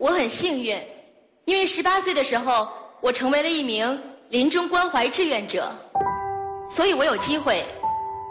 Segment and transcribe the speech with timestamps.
[0.00, 0.78] 我很幸运，
[1.44, 2.68] 因为十八岁的时候，
[3.02, 5.72] 我成为了一名临终关怀志愿者，
[6.70, 7.66] 所以我有机会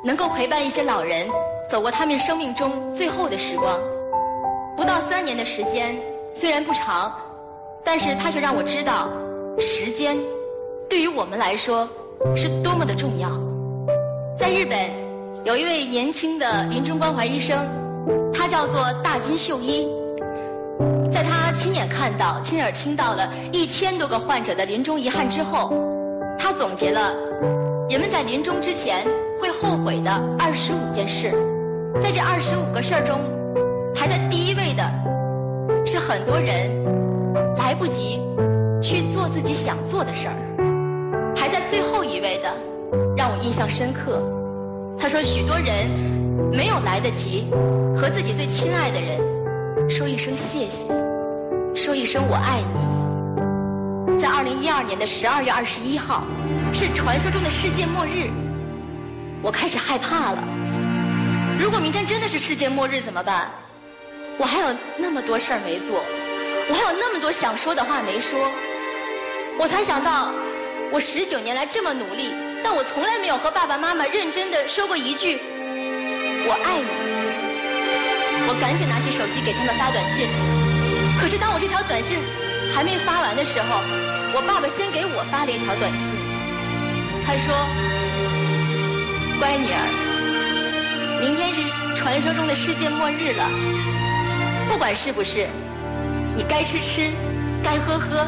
[0.03, 1.29] 能够陪伴一些老人
[1.69, 3.79] 走过他们生命中最后的时光。
[4.75, 5.95] 不到三年的时间，
[6.33, 7.13] 虽然不长，
[7.83, 9.11] 但是它却让我知道，
[9.59, 10.17] 时间
[10.89, 11.87] 对于我们来说
[12.35, 13.29] 是多么的重要。
[14.35, 14.89] 在日本，
[15.45, 17.59] 有一位年轻的临终关怀医生，
[18.33, 19.98] 他叫做大金秀一。
[21.49, 25.73] 他亲眼看到、亲耳听到了一千多个患者的临终遗憾之后，
[26.37, 27.15] 他总结了
[27.89, 29.03] 人们在临终之前
[29.41, 31.33] 会后悔的二十五件事。
[31.99, 33.19] 在这二十五个事儿中，
[33.95, 34.83] 排在第一位的
[35.87, 36.85] 是很多人
[37.57, 38.21] 来不及
[38.79, 41.33] 去做自己想做的事儿。
[41.35, 42.53] 排在最后一位的
[43.17, 44.21] 让我印象深刻。
[44.99, 45.89] 他说，许多人
[46.53, 47.47] 没有来得及
[47.97, 50.85] 和自己最亲爱的人说一声谢谢，
[51.79, 54.19] 说一声我爱你。
[54.19, 56.25] 在二零一二年的十二月二十一号，
[56.73, 58.29] 是传说中的世界末日，
[59.41, 60.43] 我开始害怕了。
[61.57, 63.51] 如果明天真的是世界末日怎么办？
[64.37, 66.03] 我还有那么多事儿没做，
[66.69, 68.37] 我还有那么多想说的话没说，
[69.57, 70.33] 我才想到，
[70.91, 75.39] 我十九年来这么努力，但我从来没有和爸爸妈妈认真的说过一句
[76.45, 76.87] “我爱你”。
[78.51, 80.27] 我赶紧拿起手机给他们发短信，
[81.69, 82.19] 条短信
[82.75, 83.65] 还没发完的时候，
[84.35, 86.13] 我爸爸先给我发了一条短信，
[87.25, 87.55] 他说
[89.39, 89.87] ：“乖女儿，
[91.21, 91.61] 明天是
[91.95, 93.49] 传说中的世界末日了。”
[94.69, 95.47] 不管是不是，
[96.35, 97.09] 你该吃吃，
[97.63, 98.27] 该喝喝。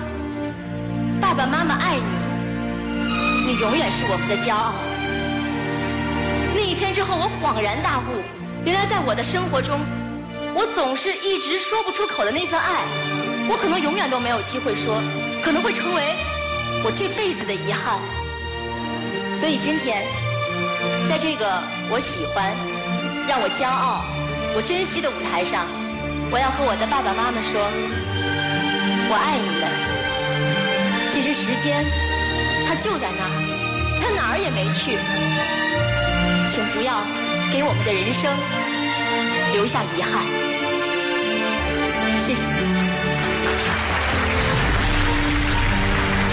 [1.21, 4.73] 爸爸妈妈爱你，你永远是我们的骄傲。
[6.55, 8.23] 那一天之后，我恍然大悟，
[8.65, 9.79] 原来在我的生活中，
[10.53, 12.83] 我总是一直说不出口的那份爱，
[13.49, 15.01] 我可能永远都没有机会说，
[15.43, 16.03] 可能会成为
[16.83, 17.99] 我这辈子的遗憾。
[19.39, 20.03] 所以今天，
[21.09, 22.53] 在这个我喜欢、
[23.27, 24.03] 让我骄傲、
[24.55, 25.65] 我珍惜的舞台上。
[26.33, 27.59] 我要和我的爸爸妈妈说，
[29.09, 29.67] 我爱你们。
[31.11, 31.83] 其实时间
[32.67, 33.35] 它就在那儿，
[33.99, 34.95] 它哪儿也没去。
[36.51, 37.03] 请不要
[37.51, 38.31] 给我们的人生
[39.51, 40.70] 留下遗憾。